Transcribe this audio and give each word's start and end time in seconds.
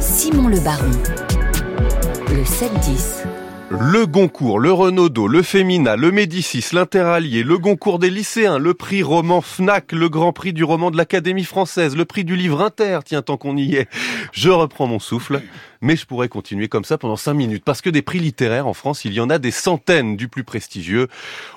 Simon 0.00 0.48
Le 0.48 0.58
Baron. 0.60 0.90
Le 2.30 2.42
7-10. 2.42 3.26
Le 3.68 4.06
Goncourt, 4.06 4.58
le 4.58 4.72
Renaudot, 4.72 5.28
le 5.28 5.42
Fémina, 5.42 5.96
le 5.96 6.10
Médicis, 6.10 6.64
l'Interallié, 6.72 7.42
le 7.42 7.58
Goncourt 7.58 7.98
des 7.98 8.08
lycéens, 8.08 8.56
le 8.56 8.72
prix 8.72 9.02
roman 9.02 9.42
FNAC, 9.42 9.92
le 9.92 10.08
Grand 10.08 10.32
Prix 10.32 10.54
du 10.54 10.64
roman 10.64 10.90
de 10.90 10.96
l'Académie 10.96 11.44
française, 11.44 11.94
le 11.94 12.06
prix 12.06 12.24
du 12.24 12.36
livre 12.36 12.62
Inter, 12.62 13.00
tiens, 13.04 13.20
tant 13.20 13.36
qu'on 13.36 13.54
y 13.58 13.74
est. 13.74 13.88
Je 14.32 14.48
reprends 14.48 14.86
mon 14.86 14.98
souffle, 14.98 15.42
mais 15.82 15.96
je 15.96 16.06
pourrais 16.06 16.30
continuer 16.30 16.68
comme 16.68 16.84
ça 16.84 16.96
pendant 16.96 17.16
cinq 17.16 17.34
minutes, 17.34 17.64
parce 17.66 17.82
que 17.82 17.90
des 17.90 18.00
prix 18.00 18.18
littéraires 18.18 18.66
en 18.66 18.72
France, 18.72 19.04
il 19.04 19.12
y 19.12 19.20
en 19.20 19.28
a 19.28 19.38
des 19.38 19.50
centaines, 19.50 20.16
du 20.16 20.28
plus 20.28 20.44
prestigieux 20.44 21.08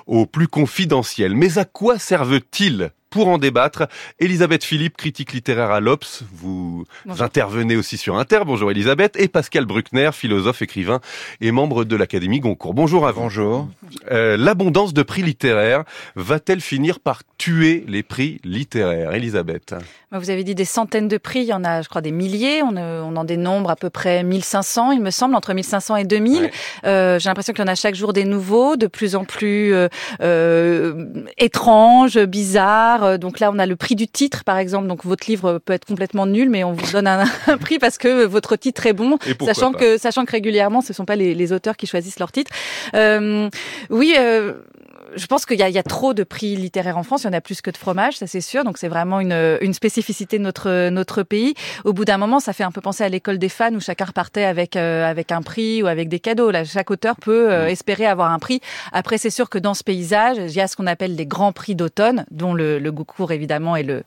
au 0.06 0.26
plus 0.26 0.46
confidentiel. 0.46 1.34
Mais 1.34 1.56
à 1.56 1.64
quoi 1.64 1.98
servent-ils 1.98 2.92
pour 3.12 3.28
en 3.28 3.36
débattre, 3.36 3.88
Elisabeth 4.18 4.64
Philippe, 4.64 4.96
critique 4.96 5.34
littéraire 5.34 5.70
à 5.70 5.80
l'Obs, 5.80 6.24
vous 6.32 6.86
intervenez 7.20 7.76
aussi 7.76 7.98
sur 7.98 8.16
Inter. 8.16 8.40
Bonjour 8.46 8.70
Elisabeth. 8.70 9.16
Et 9.20 9.28
Pascal 9.28 9.66
Bruckner, 9.66 10.10
philosophe, 10.12 10.62
écrivain 10.62 11.00
et 11.42 11.52
membre 11.52 11.84
de 11.84 11.94
l'Académie 11.94 12.40
Goncourt. 12.40 12.72
Bonjour 12.72 13.06
à 13.06 13.12
vous. 13.12 13.20
Bonjour. 13.20 13.68
Euh, 14.10 14.38
L'abondance 14.38 14.94
de 14.94 15.02
prix 15.02 15.22
littéraires 15.22 15.84
va-t-elle 16.16 16.62
finir 16.62 17.00
par 17.00 17.22
tuer 17.36 17.84
les 17.86 18.02
prix 18.02 18.40
littéraires 18.44 19.12
Elisabeth? 19.12 19.74
Vous 20.10 20.28
avez 20.28 20.44
dit 20.44 20.54
des 20.54 20.66
centaines 20.66 21.08
de 21.08 21.16
prix, 21.16 21.40
il 21.40 21.46
y 21.46 21.52
en 21.54 21.64
a 21.64 21.80
je 21.80 21.88
crois 21.88 22.02
des 22.02 22.10
milliers, 22.10 22.62
on, 22.62 22.76
euh, 22.76 23.02
on 23.02 23.16
en 23.16 23.24
dénombre 23.24 23.70
à 23.70 23.76
peu 23.76 23.88
près 23.88 24.22
1500 24.22 24.92
il 24.92 25.00
me 25.00 25.10
semble, 25.10 25.34
entre 25.34 25.54
1500 25.54 25.96
et 25.96 26.04
2000. 26.04 26.50
Euh, 26.84 27.18
J'ai 27.18 27.30
l'impression 27.30 27.54
qu'il 27.54 27.64
y 27.64 27.68
en 27.68 27.72
a 27.72 27.74
chaque 27.74 27.94
jour 27.94 28.12
des 28.12 28.24
nouveaux, 28.24 28.76
de 28.76 28.86
plus 28.86 29.16
en 29.16 29.24
plus 29.24 29.74
euh, 29.74 29.88
euh 30.20 31.24
étranges, 31.38 32.18
bizarres, 32.18 33.01
euh, 33.02 33.18
donc 33.18 33.40
là, 33.40 33.50
on 33.52 33.58
a 33.58 33.66
le 33.66 33.76
prix 33.76 33.94
du 33.94 34.08
titre, 34.08 34.44
par 34.44 34.58
exemple. 34.58 34.86
Donc 34.86 35.04
votre 35.04 35.26
livre 35.26 35.58
peut 35.58 35.72
être 35.72 35.84
complètement 35.84 36.26
nul, 36.26 36.48
mais 36.50 36.64
on 36.64 36.72
vous 36.72 36.92
donne 36.92 37.06
un, 37.06 37.24
prix 37.60 37.78
parce 37.78 37.98
que 37.98 38.24
votre 38.24 38.56
titre 38.56 38.86
est 38.86 38.92
bon, 38.92 39.18
sachant 39.44 39.72
que 39.72 39.98
sachant 39.98 40.24
que 40.24 40.32
régulièrement, 40.32 40.80
ce 40.80 40.92
sont 40.92 41.04
pas 41.04 41.16
les, 41.16 41.52
auteurs 41.52 41.76
qui 41.76 41.86
choisissent 41.86 42.18
leur 42.18 42.32
titre. 42.32 42.50
Euh, 42.94 43.48
oui. 43.90 44.14
Euh, 44.16 44.54
je 45.16 45.26
pense 45.26 45.46
qu'il 45.46 45.60
y, 45.60 45.70
y, 45.70 45.78
a 45.78 45.82
trop 45.82 46.14
de 46.14 46.24
prix 46.24 46.56
littéraires 46.56 46.98
en 46.98 47.02
France. 47.02 47.22
Il 47.22 47.26
y 47.26 47.30
en 47.30 47.32
a 47.32 47.40
plus 47.40 47.60
que 47.60 47.70
de 47.70 47.76
fromage, 47.76 48.16
ça 48.16 48.26
c'est 48.26 48.40
sûr. 48.40 48.64
Donc 48.64 48.78
c'est 48.78 48.88
vraiment 48.88 49.20
une, 49.20 49.58
une, 49.60 49.74
spécificité 49.74 50.38
de 50.38 50.42
notre 50.42 50.88
notre 50.90 51.22
pays. 51.22 51.54
Au 51.84 51.92
bout 51.92 52.04
d'un 52.04 52.18
moment, 52.18 52.40
ça 52.40 52.52
fait 52.52 52.64
un 52.64 52.70
peu 52.70 52.80
penser 52.80 53.04
à 53.04 53.08
l'école 53.08 53.38
des 53.38 53.48
fans 53.48 53.72
où 53.74 53.80
chacun 53.80 54.06
repartait 54.06 54.44
avec 54.44 54.76
avec 54.76 55.32
un 55.32 55.42
prix 55.42 55.82
ou 55.82 55.86
avec 55.86 56.08
des 56.08 56.20
cadeaux. 56.20 56.50
Là, 56.50 56.64
chaque 56.64 56.90
auteur 56.90 57.16
peut 57.16 57.48
mmh. 57.48 57.68
espérer 57.68 58.06
avoir 58.06 58.32
un 58.32 58.38
prix. 58.38 58.60
Après, 58.92 59.18
c'est 59.18 59.30
sûr 59.30 59.48
que 59.48 59.58
dans 59.58 59.74
ce 59.74 59.84
paysage, 59.84 60.36
il 60.38 60.54
y 60.54 60.60
a 60.60 60.66
ce 60.66 60.76
qu'on 60.76 60.86
appelle 60.86 61.16
les 61.16 61.26
grands 61.26 61.52
prix 61.52 61.74
d'automne, 61.74 62.24
dont 62.30 62.54
le, 62.54 62.78
le 62.78 62.92
Goncourt 62.92 63.32
évidemment 63.32 63.76
est 63.76 63.82
le 63.82 64.02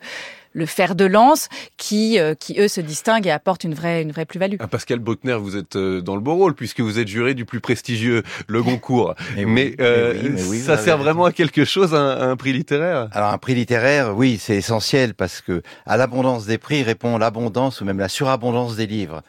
le 0.55 0.65
fer 0.65 0.95
de 0.95 1.05
lance 1.05 1.49
qui, 1.77 2.17
euh, 2.17 2.33
qui 2.33 2.59
eux 2.59 2.69
se 2.69 2.81
distinguent 2.81 3.27
et 3.27 3.31
apportent 3.31 3.65
une 3.65 3.75
vraie, 3.75 4.01
une 4.01 4.11
vraie 4.11 4.25
plus-value. 4.25 4.55
Ah, 4.59 4.67
Pascal 4.67 4.99
Bruckner, 4.99 5.37
vous 5.39 5.57
êtes 5.57 5.75
euh, 5.75 6.01
dans 6.01 6.15
le 6.15 6.21
beau 6.21 6.33
rôle 6.35 6.55
puisque 6.55 6.79
vous 6.79 6.97
êtes 6.97 7.09
juré 7.09 7.33
du 7.33 7.45
plus 7.45 7.59
prestigieux, 7.59 8.23
le 8.47 8.63
Goncourt. 8.63 9.15
mais, 9.45 9.75
euh, 9.81 10.37
ça 10.63 10.77
sert 10.77 10.97
vraiment 10.97 11.25
à 11.25 11.33
quelque 11.33 11.65
chose, 11.65 11.93
un, 11.93 12.31
un 12.31 12.35
prix 12.37 12.53
littéraire? 12.53 13.09
Alors 13.11 13.31
un 13.31 13.37
prix 13.37 13.53
littéraire, 13.53 14.15
oui, 14.15 14.39
c'est 14.41 14.55
essentiel 14.55 15.13
parce 15.13 15.41
que 15.41 15.61
à 15.85 15.97
l'abondance 15.97 16.45
des 16.45 16.57
prix 16.57 16.83
répond 16.83 17.17
l'abondance 17.17 17.81
ou 17.81 17.85
même 17.85 17.99
la 17.99 18.09
surabondance 18.09 18.77
des 18.77 18.87
livres. 18.87 19.21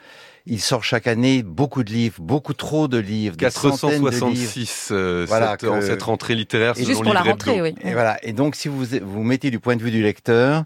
Il 0.48 0.60
sort 0.60 0.84
chaque 0.84 1.08
année 1.08 1.42
beaucoup 1.42 1.82
de 1.82 1.90
livres, 1.90 2.20
beaucoup 2.20 2.54
trop 2.54 2.86
de 2.86 2.98
livres. 2.98 3.36
466 3.36 4.90
euh, 4.92 5.24
voilà, 5.26 5.56
cette, 5.58 5.68
en 5.68 5.80
cette 5.80 6.02
rentrée 6.04 6.36
littéraire. 6.36 6.74
Et 6.76 6.84
juste 6.84 7.02
pour 7.02 7.12
la 7.12 7.22
rentrée, 7.22 7.60
oui. 7.60 7.74
Et 7.82 7.92
voilà. 7.92 8.16
Et 8.24 8.32
donc, 8.32 8.54
si 8.54 8.68
vous 8.68 8.84
vous 9.02 9.24
mettez 9.24 9.50
du 9.50 9.58
point 9.58 9.74
de 9.74 9.82
vue 9.82 9.90
du 9.90 10.04
lecteur, 10.04 10.62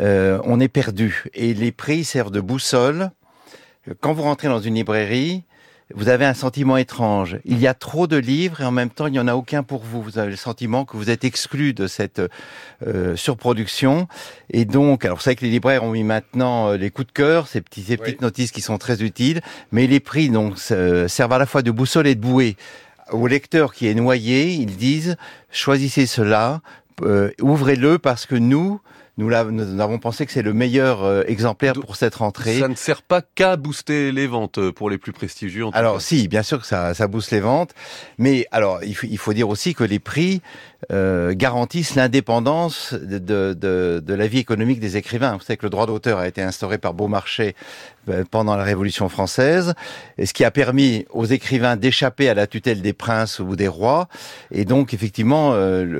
euh, 0.00 0.40
on 0.44 0.60
est 0.60 0.68
perdu. 0.68 1.24
Et 1.34 1.54
les 1.54 1.72
prix 1.72 2.04
servent 2.04 2.30
de 2.30 2.40
boussole. 2.40 3.10
Quand 4.00 4.12
vous 4.12 4.22
rentrez 4.22 4.48
dans 4.48 4.60
une 4.60 4.74
librairie, 4.74 5.44
vous 5.94 6.10
avez 6.10 6.26
un 6.26 6.34
sentiment 6.34 6.76
étrange. 6.76 7.38
Il 7.46 7.58
y 7.58 7.66
a 7.66 7.72
trop 7.72 8.06
de 8.06 8.18
livres 8.18 8.60
et 8.60 8.64
en 8.64 8.70
même 8.70 8.90
temps, 8.90 9.06
il 9.06 9.12
n'y 9.12 9.18
en 9.18 9.28
a 9.28 9.34
aucun 9.34 9.62
pour 9.62 9.82
vous. 9.82 10.02
Vous 10.02 10.18
avez 10.18 10.30
le 10.30 10.36
sentiment 10.36 10.84
que 10.84 10.98
vous 10.98 11.08
êtes 11.08 11.24
exclu 11.24 11.72
de 11.72 11.86
cette 11.86 12.20
euh, 12.86 13.16
surproduction. 13.16 14.06
Et 14.50 14.66
donc, 14.66 15.06
alors 15.06 15.22
c'est 15.22 15.30
vrai 15.30 15.36
que 15.36 15.44
les 15.44 15.50
libraires 15.50 15.84
ont 15.84 15.92
mis 15.92 16.04
maintenant 16.04 16.72
euh, 16.72 16.76
les 16.76 16.90
coups 16.90 17.06
de 17.06 17.12
cœur, 17.12 17.48
ces, 17.48 17.62
petits, 17.62 17.82
ces 17.82 17.96
petites 17.96 18.20
notices 18.20 18.50
qui 18.52 18.60
sont 18.60 18.76
très 18.76 19.02
utiles, 19.02 19.40
mais 19.72 19.86
les 19.86 20.00
prix 20.00 20.28
donc 20.28 20.58
servent 20.58 21.32
à 21.32 21.38
la 21.38 21.46
fois 21.46 21.62
de 21.62 21.70
boussole 21.70 22.06
et 22.06 22.14
de 22.14 22.20
bouée. 22.20 22.56
Au 23.10 23.26
lecteur 23.26 23.72
qui 23.72 23.86
est 23.86 23.94
noyé, 23.94 24.52
ils 24.52 24.76
disent 24.76 25.16
choisissez 25.50 26.04
cela, 26.04 26.60
euh, 27.02 27.30
ouvrez-le 27.40 27.98
parce 27.98 28.26
que 28.26 28.34
nous, 28.34 28.80
nous, 29.18 29.34
avons 29.80 29.98
pensé 29.98 30.26
que 30.26 30.32
c'est 30.32 30.42
le 30.42 30.52
meilleur 30.52 31.02
euh, 31.02 31.24
exemplaire 31.26 31.72
pour 31.72 31.96
cette 31.96 32.14
rentrée. 32.14 32.60
Ça 32.60 32.68
ne 32.68 32.76
sert 32.76 33.02
pas 33.02 33.20
qu'à 33.20 33.56
booster 33.56 34.12
les 34.12 34.28
ventes 34.28 34.58
euh, 34.58 34.72
pour 34.72 34.90
les 34.90 34.98
plus 34.98 35.12
prestigieux. 35.12 35.66
En 35.66 35.70
alors 35.70 36.00
si, 36.00 36.28
bien 36.28 36.44
sûr 36.44 36.60
que 36.60 36.66
ça, 36.66 36.94
ça 36.94 37.08
booste 37.08 37.32
les 37.32 37.40
ventes, 37.40 37.74
mais 38.16 38.46
alors 38.52 38.80
il 38.84 38.94
faut, 38.94 39.08
il 39.10 39.18
faut 39.18 39.32
dire 39.32 39.48
aussi 39.48 39.74
que 39.74 39.82
les 39.82 39.98
prix 39.98 40.40
euh, 40.92 41.34
garantissent 41.34 41.96
l'indépendance 41.96 42.94
de, 42.94 43.18
de, 43.18 44.00
de, 44.00 44.14
la 44.14 44.28
vie 44.28 44.38
économique 44.38 44.78
des 44.78 44.96
écrivains. 44.96 45.32
Vous 45.32 45.40
savez 45.40 45.56
que 45.56 45.66
le 45.66 45.70
droit 45.70 45.86
d'auteur 45.86 46.18
a 46.18 46.28
été 46.28 46.40
instauré 46.40 46.78
par 46.78 46.94
Beaumarchais 46.94 47.56
euh, 48.08 48.22
pendant 48.30 48.54
la 48.54 48.62
Révolution 48.62 49.08
française, 49.08 49.74
et 50.16 50.26
ce 50.26 50.32
qui 50.32 50.44
a 50.44 50.52
permis 50.52 51.06
aux 51.10 51.24
écrivains 51.24 51.74
d'échapper 51.74 52.28
à 52.28 52.34
la 52.34 52.46
tutelle 52.46 52.82
des 52.82 52.92
princes 52.92 53.40
ou 53.40 53.56
des 53.56 53.66
rois. 53.66 54.06
Et 54.52 54.64
donc 54.64 54.94
effectivement, 54.94 55.54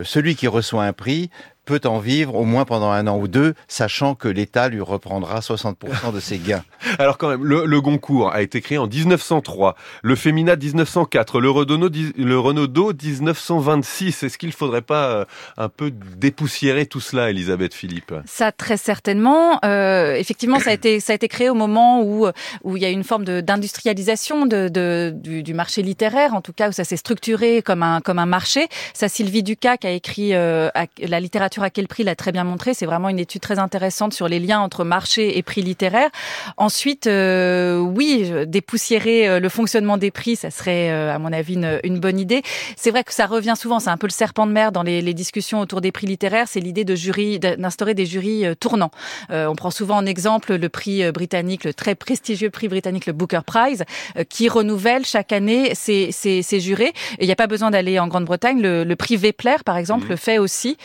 celui 0.04 0.36
qui 0.36 0.46
reçoit 0.46 0.84
un 0.84 0.92
prix 0.92 1.30
peut 1.68 1.80
en 1.84 1.98
vivre 1.98 2.34
au 2.34 2.44
moins 2.44 2.64
pendant 2.64 2.90
un 2.90 3.06
an 3.06 3.18
ou 3.18 3.28
deux, 3.28 3.52
sachant 3.68 4.14
que 4.14 4.26
l'État 4.26 4.70
lui 4.70 4.80
reprendra 4.80 5.40
60% 5.40 6.14
de 6.14 6.18
ses 6.18 6.38
gains. 6.38 6.64
Alors 6.98 7.18
quand 7.18 7.28
même, 7.28 7.44
le, 7.44 7.80
Goncourt 7.82 8.32
a 8.32 8.40
été 8.40 8.62
créé 8.62 8.78
en 8.78 8.86
1903, 8.86 9.76
le 10.02 10.16
Fémina 10.16 10.56
1904, 10.56 11.40
le 11.40 11.50
Renaudot, 11.50 11.90
le 12.16 12.38
Renaudot 12.38 12.94
1926. 12.94 14.22
Est-ce 14.22 14.38
qu'il 14.38 14.48
ne 14.48 14.54
faudrait 14.54 14.80
pas 14.80 15.10
euh, 15.10 15.24
un 15.58 15.68
peu 15.68 15.90
dépoussiérer 15.90 16.86
tout 16.86 17.00
cela, 17.00 17.28
Elisabeth 17.28 17.74
Philippe? 17.74 18.14
Ça 18.24 18.50
très 18.50 18.78
certainement. 18.78 19.58
Euh, 19.62 20.14
effectivement, 20.14 20.60
ça 20.60 20.70
a 20.70 20.72
été 20.72 21.00
ça 21.00 21.12
a 21.12 21.16
été 21.16 21.28
créé 21.28 21.50
au 21.50 21.54
moment 21.54 22.02
où 22.02 22.26
où 22.64 22.76
il 22.78 22.82
y 22.82 22.86
a 22.86 22.90
une 22.90 23.04
forme 23.04 23.24
d'industrialisation 23.24 24.46
de, 24.46 24.68
de, 24.68 25.12
du, 25.14 25.42
du, 25.42 25.52
marché 25.52 25.82
littéraire, 25.82 26.32
en 26.32 26.40
tout 26.40 26.54
cas 26.54 26.70
où 26.70 26.72
ça 26.72 26.84
s'est 26.84 26.96
structuré 26.96 27.60
comme 27.60 27.82
un 27.82 28.00
comme 28.00 28.18
un 28.18 28.26
marché. 28.26 28.68
Ça, 28.94 29.08
Sylvie 29.08 29.42
Ducac 29.42 29.84
a 29.84 29.90
écrit 29.90 30.34
euh, 30.34 30.70
la 30.98 31.20
littérature 31.20 31.57
à 31.62 31.70
quel 31.70 31.88
prix 31.88 32.04
l'a 32.04 32.14
très 32.14 32.32
bien 32.32 32.44
montré. 32.44 32.74
C'est 32.74 32.86
vraiment 32.86 33.08
une 33.08 33.18
étude 33.18 33.40
très 33.40 33.58
intéressante 33.58 34.12
sur 34.12 34.28
les 34.28 34.40
liens 34.40 34.60
entre 34.60 34.84
marché 34.84 35.38
et 35.38 35.42
prix 35.42 35.62
littéraire. 35.62 36.10
Ensuite, 36.56 37.06
euh, 37.06 37.78
oui, 37.78 38.30
dépoussiérer 38.46 39.28
euh, 39.28 39.40
le 39.40 39.48
fonctionnement 39.48 39.96
des 39.96 40.10
prix, 40.10 40.36
ça 40.36 40.50
serait, 40.50 40.90
euh, 40.90 41.14
à 41.14 41.18
mon 41.18 41.32
avis, 41.32 41.54
une, 41.84 41.98
bonne 41.98 42.18
idée. 42.18 42.42
C'est 42.76 42.90
vrai 42.90 43.02
que 43.02 43.12
ça 43.12 43.26
revient 43.26 43.54
souvent, 43.56 43.80
c'est 43.80 43.90
un 43.90 43.96
peu 43.96 44.06
le 44.06 44.12
serpent 44.12 44.46
de 44.46 44.52
mer 44.52 44.72
dans 44.72 44.82
les, 44.82 45.02
discussions 45.18 45.60
autour 45.60 45.80
des 45.80 45.90
prix 45.90 46.06
littéraires, 46.06 46.46
c'est 46.48 46.60
l'idée 46.60 46.84
de 46.84 46.94
jury, 46.94 47.40
d'instaurer 47.40 47.94
des 47.94 48.06
jurys 48.06 48.44
tournants. 48.60 48.92
on 49.30 49.56
prend 49.56 49.70
souvent 49.70 49.96
en 49.96 50.06
exemple 50.06 50.54
le 50.54 50.68
prix 50.68 51.10
britannique, 51.10 51.64
le 51.64 51.74
très 51.74 51.96
prestigieux 51.96 52.50
prix 52.50 52.68
britannique, 52.68 53.06
le 53.06 53.12
Booker 53.12 53.40
Prize, 53.44 53.84
qui 54.28 54.48
renouvelle 54.48 55.04
chaque 55.04 55.32
année 55.32 55.74
ses, 55.74 56.12
ses, 56.12 56.60
jurés. 56.60 56.92
il 57.18 57.26
n'y 57.26 57.32
a 57.32 57.36
pas 57.36 57.48
besoin 57.48 57.70
d'aller 57.70 57.98
en 57.98 58.06
Grande-Bretagne. 58.06 58.60
Le, 58.60 58.96
prix 58.96 59.16
Vepler, 59.16 59.56
par 59.64 59.76
exemple, 59.76 60.06
mmh. 60.06 60.10
le 60.10 60.16
fait 60.16 60.38
aussi. 60.38 60.76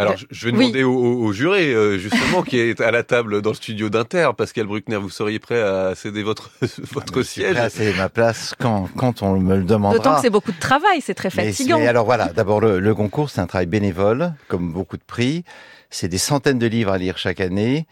Alors, 0.00 0.16
je 0.30 0.46
vais 0.46 0.52
demander 0.52 0.82
au, 0.82 1.32
juré, 1.32 1.74
euh, 1.74 1.98
justement, 1.98 2.42
qui 2.42 2.58
est 2.58 2.80
à 2.80 2.90
la 2.90 3.02
table 3.02 3.42
dans 3.42 3.50
le 3.50 3.56
studio 3.56 3.90
d'Inter, 3.90 4.30
Pascal 4.36 4.66
Bruckner, 4.66 4.96
vous 4.96 5.10
seriez 5.10 5.38
prêt 5.38 5.60
à 5.60 5.94
céder 5.94 6.22
votre, 6.22 6.50
votre 6.92 7.20
ah, 7.20 7.22
siège 7.22 7.52
prêt 7.52 7.62
à 7.62 7.70
céder 7.70 7.92
ma 7.94 8.08
place 8.08 8.54
quand, 8.58 8.88
quand 8.96 9.22
on 9.22 9.38
me 9.38 9.56
le 9.56 9.64
demandera. 9.64 9.98
D'autant 9.98 10.14
que 10.16 10.22
c'est 10.22 10.30
beaucoup 10.30 10.52
de 10.52 10.58
travail, 10.58 11.02
c'est 11.02 11.14
très 11.14 11.28
fatigant. 11.28 11.78
Mais, 11.78 11.86
alors 11.86 12.06
voilà, 12.06 12.28
d'abord, 12.28 12.60
le, 12.60 12.94
concours, 12.94 13.28
c'est 13.28 13.42
un 13.42 13.46
travail 13.46 13.66
bénévole, 13.66 14.32
comme 14.48 14.72
beaucoup 14.72 14.96
de 14.96 15.02
prix. 15.06 15.44
C'est 15.90 16.08
des 16.08 16.18
centaines 16.18 16.58
de 16.58 16.66
livres 16.66 16.92
à 16.92 16.98
lire 16.98 17.18
chaque 17.18 17.40
année. 17.40 17.86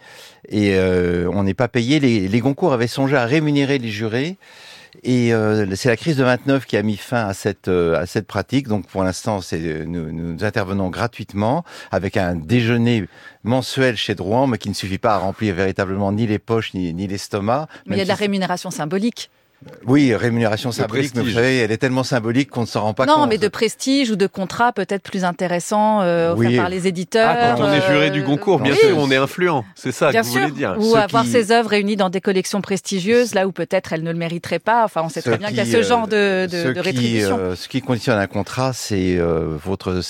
Et 0.47 0.75
euh, 0.75 1.29
on 1.33 1.43
n'est 1.43 1.53
pas 1.53 1.67
payé. 1.67 1.99
Les, 1.99 2.27
les 2.27 2.41
concours 2.41 2.73
avaient 2.73 2.87
songé 2.87 3.17
à 3.17 3.25
rémunérer 3.25 3.77
les 3.77 3.89
jurés. 3.89 4.37
Et 5.03 5.33
euh, 5.33 5.75
c'est 5.75 5.89
la 5.89 5.97
crise 5.97 6.17
de 6.17 6.23
29 6.23 6.65
qui 6.65 6.77
a 6.77 6.83
mis 6.83 6.97
fin 6.97 7.27
à 7.27 7.33
cette 7.33 7.67
euh, 7.67 7.99
à 7.99 8.05
cette 8.05 8.27
pratique. 8.27 8.67
Donc 8.67 8.87
pour 8.87 9.03
l'instant, 9.03 9.41
c'est 9.41 9.85
nous, 9.85 10.11
nous 10.11 10.43
intervenons 10.43 10.89
gratuitement 10.89 11.63
avec 11.91 12.17
un 12.17 12.35
déjeuner 12.35 13.05
mensuel 13.43 13.95
chez 13.95 14.15
Drouan, 14.15 14.47
mais 14.47 14.57
qui 14.57 14.69
ne 14.69 14.73
suffit 14.73 14.97
pas 14.97 15.15
à 15.15 15.17
remplir 15.17 15.55
véritablement 15.55 16.11
ni 16.11 16.27
les 16.27 16.39
poches 16.39 16.73
ni, 16.73 16.93
ni 16.93 17.07
l'estomac. 17.07 17.67
Mais 17.85 17.95
il 17.95 17.99
y 17.99 18.01
a 18.01 18.05
de 18.05 18.09
la 18.09 18.15
rémunération 18.15 18.71
symbolique. 18.71 19.29
Oui, 19.85 20.15
rémunération 20.15 20.71
symbolique, 20.71 21.11
mais 21.15 21.21
vous 21.21 21.31
savez, 21.31 21.57
elle 21.57 21.71
est 21.71 21.77
tellement 21.77 22.03
symbolique 22.03 22.49
qu'on 22.49 22.61
ne 22.61 22.65
s'en 22.65 22.81
rend 22.81 22.93
pas 22.93 23.05
compte. 23.05 23.17
Non, 23.17 23.27
mais 23.27 23.37
de 23.37 23.47
prestige 23.49 24.09
ou 24.09 24.15
de 24.15 24.25
contrat 24.27 24.71
peut-être 24.71 25.03
plus 25.03 25.25
intéressant 25.25 26.01
euh, 26.01 26.33
par 26.55 26.69
les 26.69 26.87
éditeurs. 26.87 27.35
Ah, 27.37 27.55
quand 27.57 27.63
on 27.63 27.73
est 27.73 27.85
juré 27.85 28.09
du 28.09 28.23
concours, 28.23 28.59
bien 28.59 28.73
sûr, 28.73 28.97
on 28.97 29.11
est 29.11 29.17
influent. 29.17 29.65
C'est 29.75 29.91
ça 29.91 30.13
que 30.13 30.21
vous 30.21 30.31
voulez 30.31 30.51
dire. 30.51 30.75
Ou 30.79 30.95
avoir 30.95 31.25
ses 31.25 31.51
œuvres 31.51 31.69
réunies 31.69 31.97
dans 31.97 32.09
des 32.09 32.21
collections 32.21 32.61
prestigieuses, 32.61 33.33
là 33.33 33.47
où 33.47 33.51
peut-être 33.51 33.91
elles 33.91 34.03
ne 34.03 34.11
le 34.11 34.17
mériteraient 34.17 34.59
pas. 34.59 34.85
Enfin, 34.85 35.01
on 35.03 35.09
sait 35.09 35.21
très 35.21 35.37
bien 35.37 35.49
qu'il 35.49 35.57
y 35.57 35.61
a 35.61 35.65
ce 35.65 35.83
genre 35.83 36.07
de, 36.07 36.47
de, 36.49 36.73
de 36.73 36.79
rétribution. 36.79 37.37
Euh, 37.39 37.55
ce 37.55 37.67
qui 37.67 37.81
conditionne 37.81 38.17
un 38.17 38.27
contrat, 38.27 38.71
c'est 38.73 39.17
euh, 39.17 39.57
votre 39.61 40.01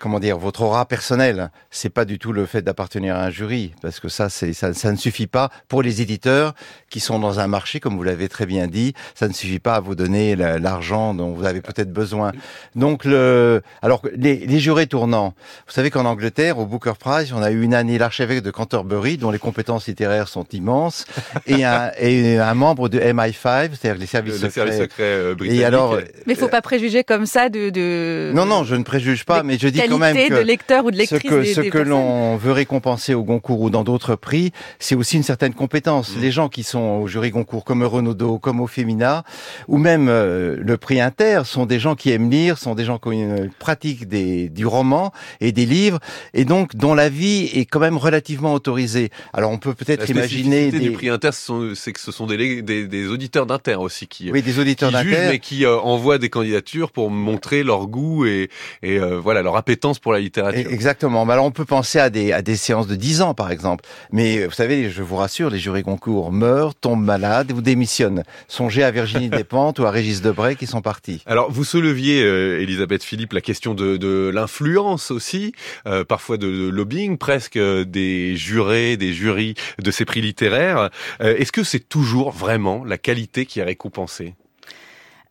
comment 0.00 0.18
dire, 0.18 0.38
votre 0.38 0.62
aura 0.62 0.86
personnelle. 0.86 1.50
C'est 1.70 1.90
pas 1.90 2.04
du 2.04 2.18
tout 2.18 2.32
le 2.32 2.46
fait 2.46 2.62
d'appartenir 2.62 3.14
à 3.14 3.24
un 3.24 3.30
jury, 3.30 3.74
parce 3.82 4.00
que 4.00 4.08
ça, 4.08 4.28
c'est 4.30 4.54
ça, 4.54 4.72
ça, 4.72 4.90
ne 4.90 4.96
suffit 4.96 5.26
pas 5.26 5.50
pour 5.68 5.82
les 5.82 6.00
éditeurs 6.02 6.54
qui 6.88 6.98
sont 7.00 7.18
dans 7.18 7.38
un 7.38 7.46
marché, 7.46 7.78
comme 7.78 7.96
vous 7.96 8.02
l'avez 8.02 8.28
très 8.28 8.46
bien 8.46 8.66
dit. 8.66 8.94
Ça 9.14 9.28
ne 9.28 9.34
suffit 9.34 9.58
pas 9.58 9.74
à 9.74 9.80
vous 9.80 9.94
donner 9.94 10.34
l'argent 10.34 11.14
dont 11.14 11.32
vous 11.32 11.44
avez 11.44 11.60
peut-être 11.60 11.92
besoin. 11.92 12.32
Donc 12.74 13.04
le, 13.04 13.62
alors 13.82 14.02
les, 14.16 14.36
les 14.46 14.58
jurés 14.58 14.86
tournants. 14.86 15.34
Vous 15.66 15.72
savez 15.72 15.90
qu'en 15.90 16.06
Angleterre, 16.06 16.58
au 16.58 16.66
Booker 16.66 16.94
Prize, 16.98 17.32
on 17.34 17.42
a 17.42 17.50
eu 17.50 17.62
une 17.62 17.74
année 17.74 17.98
l'archevêque 17.98 18.42
de 18.42 18.50
Canterbury, 18.50 19.18
dont 19.18 19.30
les 19.30 19.38
compétences 19.38 19.86
littéraires 19.86 20.28
sont 20.28 20.46
immenses, 20.52 21.04
et 21.46 21.64
un, 21.64 21.90
et 22.00 22.38
un 22.38 22.54
membre 22.54 22.88
de 22.88 22.98
MI5, 22.98 23.70
c'est-à-dire 23.78 24.00
les 24.00 24.06
services 24.06 24.36
secrets. 24.36 24.50
Service 24.50 24.78
secret 24.78 25.02
euh, 25.02 25.34
britanniques. 25.34 25.60
Et 25.60 25.64
alors, 25.64 25.96
Mais 26.26 26.32
il 26.32 26.36
faut 26.36 26.48
pas 26.48 26.62
préjuger 26.62 27.04
comme 27.04 27.26
ça 27.26 27.50
de. 27.50 27.68
de... 27.68 28.32
non, 28.34 28.46
non, 28.46 28.64
je 28.64 28.74
ne 28.74 28.82
préjuge 28.82 29.26
pas, 29.26 29.42
mais 29.42 29.58
je 29.58 29.68
dis 29.68 29.89
quand 29.94 29.98
même 29.98 30.16
que 30.28 30.34
de 30.34 30.40
lecteur 30.40 30.84
ou 30.84 30.90
de 30.90 30.96
ce 30.96 31.00
lectrice 31.14 31.30
que, 31.30 31.40
des- 31.42 31.54
ce 31.54 31.60
des 31.60 31.70
que 31.70 31.78
l'on 31.78 32.36
veut 32.36 32.52
récompenser 32.52 33.14
au 33.14 33.22
Goncourt 33.24 33.60
ou 33.60 33.70
dans 33.70 33.84
d'autres 33.84 34.14
prix, 34.16 34.52
c'est 34.78 34.94
aussi 34.94 35.16
une 35.16 35.22
certaine 35.22 35.54
compétence. 35.54 36.16
Mm. 36.16 36.20
Les 36.20 36.30
gens 36.30 36.48
qui 36.48 36.62
sont 36.62 37.00
au 37.02 37.06
jury 37.06 37.30
Goncourt, 37.30 37.64
comme 37.64 37.82
Renaudot, 37.82 38.38
comme 38.38 38.60
au 38.60 38.66
Femina, 38.66 39.24
ou 39.68 39.78
même 39.78 40.08
euh, 40.08 40.56
le 40.58 40.76
prix 40.76 41.00
Inter, 41.00 41.42
sont 41.44 41.66
des 41.66 41.78
gens 41.78 41.94
qui 41.94 42.10
aiment 42.10 42.30
lire, 42.30 42.58
sont 42.58 42.74
des 42.74 42.84
gens 42.84 42.98
qui 42.98 43.08
ont 43.08 43.12
une 43.12 43.50
pratique 43.58 44.08
des, 44.08 44.48
du 44.48 44.66
roman 44.66 45.12
et 45.40 45.52
des 45.52 45.66
livres, 45.66 45.98
et 46.34 46.44
donc 46.44 46.76
dont 46.76 46.94
la 46.94 47.08
vie 47.08 47.44
est 47.54 47.64
quand 47.66 47.80
même 47.80 47.96
relativement 47.96 48.54
autorisée. 48.54 49.10
Alors 49.32 49.50
on 49.50 49.58
peut 49.58 49.74
peut-être 49.74 50.08
imaginer 50.08 50.68
spécificité 50.68 50.78
des, 50.78 50.84
du 50.84 50.92
prix 50.92 51.08
Inter, 51.08 51.30
ce 51.32 51.74
c'est 51.74 51.92
que 51.92 52.00
ce 52.00 52.12
sont 52.12 52.26
des, 52.26 52.62
des, 52.62 52.86
des 52.86 53.06
auditeurs 53.08 53.46
d'Inter 53.46 53.76
aussi 53.76 54.06
qui, 54.06 54.30
oui, 54.30 54.42
des 54.42 54.58
auditeurs 54.58 54.90
qui 54.90 54.96
jugent, 54.98 55.10
d'Inter. 55.12 55.28
mais 55.30 55.38
qui 55.38 55.64
euh, 55.64 55.78
envoient 55.78 56.18
des 56.18 56.28
candidatures 56.28 56.90
pour 56.92 57.10
montrer 57.10 57.62
leur 57.62 57.86
goût 57.86 58.26
et, 58.26 58.48
et 58.82 58.98
euh, 58.98 59.18
voilà 59.18 59.42
leur 59.42 59.56
appétence 59.56 59.79
pour 59.98 60.12
la 60.12 60.20
littérature. 60.20 60.70
Et- 60.70 60.72
Exactement. 60.72 61.24
Mais 61.24 61.32
alors 61.32 61.44
on 61.46 61.50
peut 61.50 61.64
penser 61.64 61.98
à 61.98 62.10
des, 62.10 62.32
à 62.32 62.42
des 62.42 62.56
séances 62.56 62.86
de 62.86 62.94
10 62.94 63.22
ans, 63.22 63.34
par 63.34 63.50
exemple. 63.50 63.84
Mais 64.12 64.44
vous 64.46 64.52
savez, 64.52 64.90
je 64.90 65.02
vous 65.02 65.16
rassure, 65.16 65.50
les 65.50 65.58
jurys 65.58 65.82
concours 65.82 66.32
meurent, 66.32 66.74
tombent 66.74 67.04
malades 67.04 67.52
ou 67.52 67.60
démissionnent. 67.60 68.22
Songez 68.48 68.82
à 68.82 68.90
Virginie 68.90 69.28
Despentes 69.30 69.78
ou 69.78 69.84
à 69.86 69.90
Régis 69.90 70.20
Debray 70.22 70.56
qui 70.56 70.66
sont 70.66 70.80
partis. 70.82 71.22
Alors, 71.26 71.50
vous 71.50 71.64
souleviez, 71.64 72.22
euh, 72.22 72.60
Elisabeth 72.60 73.02
Philippe, 73.02 73.32
la 73.32 73.40
question 73.40 73.74
de, 73.74 73.96
de 73.96 74.30
l'influence 74.32 75.10
aussi, 75.10 75.52
euh, 75.86 76.04
parfois 76.04 76.36
de, 76.36 76.46
de 76.46 76.68
lobbying 76.68 77.18
presque 77.18 77.56
euh, 77.56 77.84
des 77.84 78.36
jurés, 78.36 78.96
des 78.96 79.12
jurys 79.12 79.54
de 79.82 79.90
ces 79.90 80.04
prix 80.04 80.20
littéraires. 80.20 80.90
Euh, 81.22 81.36
Est-ce 81.36 81.52
que 81.52 81.64
c'est 81.64 81.88
toujours 81.88 82.30
vraiment 82.30 82.84
la 82.84 82.98
qualité 82.98 83.46
qui 83.46 83.60
est 83.60 83.64
récompensée? 83.64 84.34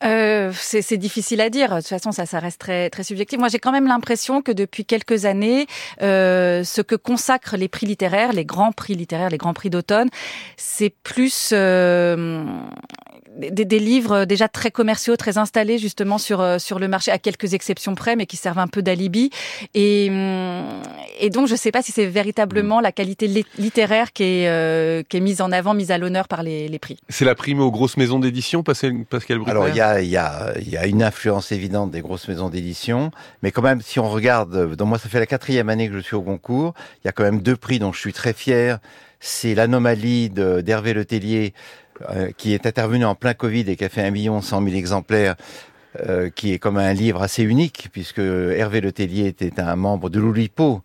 Euh, 0.04 0.52
c'est 0.56 0.98
difficile 0.98 1.42
à 1.42 1.50
dire. 1.50 1.70
De 1.70 1.82
toute 1.82 1.88
façon, 1.88 2.12
ça, 2.12 2.26
ça 2.26 2.40
reste 2.40 2.60
très, 2.60 2.90
très 2.90 3.04
subjectif. 3.04 3.38
Moi, 3.38 3.50
j'ai 3.50 3.60
quand 3.60 3.72
même 3.72 3.88
l'impression 3.88 4.42
que 4.42 4.52
depuis 4.52 4.86
quelques 4.86 5.26
années, 5.26 5.68
euh, 6.02 6.64
ce 6.64 6.82
que 6.82 6.96
consacrent 6.96 7.58
les 7.58 7.68
prix 7.68 7.86
littéraires, 7.86 8.32
les 8.32 8.46
grands 8.46 8.72
prix 8.72 8.96
littéraires, 8.96 9.30
les 9.30 9.38
grands 9.38 9.54
prix 9.54 9.70
d'automne, 9.70 10.10
c'est 10.56 10.90
plus 11.04 11.52
euh, 11.54 12.46
des, 13.38 13.66
des 13.66 13.80
livres 13.80 14.26
déjà 14.26 14.48
très 14.48 14.72
commerciaux, 14.72 15.16
très 15.16 15.38
installés 15.38 15.78
justement 15.78 16.18
sur 16.18 16.42
euh, 16.42 16.58
sur 16.60 16.80
le 16.80 16.88
marché, 16.88 17.12
à 17.12 17.20
quelques 17.20 17.54
exceptions 17.54 17.96
près, 17.96 18.16
mais 18.16 18.26
qui 18.26 18.38
servent 18.38 18.60
un 18.60 18.68
peu 18.68 18.82
d'alibi. 18.82 19.30
Et, 19.74 20.08
hum, 20.10 20.66
et 21.20 21.30
donc, 21.30 21.48
je 21.48 21.54
ne 21.54 21.58
sais 21.58 21.72
pas 21.72 21.82
si 21.82 21.92
c'est 21.92 22.06
véritablement 22.06 22.80
la 22.80 22.92
qualité 22.92 23.28
li- 23.28 23.46
littéraire 23.58 24.14
qui 24.14 24.24
est, 24.24 24.48
euh, 24.50 25.04
qui 25.08 25.18
est 25.18 25.22
mise 25.22 25.42
en 25.42 25.52
avant, 25.52 25.74
mise 25.74 25.92
à 25.92 25.98
l'honneur 25.98 26.28
par 26.28 26.44
les, 26.44 26.68
les 26.68 26.80
prix. 26.80 26.98
C'est 27.10 27.26
la 27.26 27.36
prime 27.36 27.60
aux 27.60 27.72
grosses 27.72 27.98
maisons 27.98 28.20
d'édition, 28.20 28.64
Pascal 28.64 28.94
Pascal 29.10 29.38
Bruckner? 29.38 29.52
Alors 29.52 29.70
il 29.70 29.76
y 29.76 29.82
a, 29.82 30.02
il 30.02 30.10
y, 30.10 30.18
a, 30.18 30.54
il 30.60 30.70
y 30.70 30.78
a 30.78 30.86
une 30.88 31.04
influence 31.04 31.52
évidente 31.52 31.92
des 31.92 32.02
grosses 32.02 32.28
maisons 32.28 32.50
d'édition, 32.50 33.12
mais 33.44 33.52
quand 33.52 33.62
même, 33.62 33.82
si 33.82 34.00
on 34.00 34.10
regarde, 34.10 34.56
euh, 34.56 34.76
donc 34.76 34.88
moi 34.90 34.98
ça 34.98 35.10
fait 35.10 35.20
la 35.20 35.26
quatrième 35.28 35.70
année 35.70 35.88
que 35.90 35.94
je 35.96 36.00
suis 36.00 36.16
au 36.16 36.22
concours, 36.22 36.74
il 37.04 37.08
y 37.08 37.10
a 37.10 37.12
quand 37.12 37.24
même 37.24 37.42
deux 37.42 37.56
prix 37.56 37.80
dont 37.80 37.92
je 37.94 38.00
suis 38.00 38.14
très 38.14 38.34
fier. 38.34 38.80
C'est 39.22 39.54
l'anomalie 39.54 40.30
de- 40.30 40.62
d'Hervé 40.62 40.94
Letellier, 40.94 41.54
euh, 42.10 42.32
qui 42.38 42.54
est 42.54 42.66
intervenu 42.66 43.06
en 43.06 43.16
plein 43.16 43.34
Covid 43.34 43.66
et 43.68 43.76
qui 43.76 43.84
a 43.84 43.90
fait 43.90 44.04
un 44.04 44.12
million 44.12 44.42
cent 44.42 44.62
mille 44.62 44.76
exemplaires. 44.76 45.36
euh, 46.08 46.30
qui 46.30 46.54
est 46.54 46.60
comme 46.60 46.78
un 46.78 46.94
livre 46.94 47.24
assez 47.24 47.42
unique, 47.42 47.90
puisque 47.92 48.20
Hervé 48.20 48.80
Letellier 48.80 49.26
était 49.26 49.60
un 49.60 49.76
membre 49.76 50.12
de 50.12 50.20
l'Oulipo, 50.20 50.84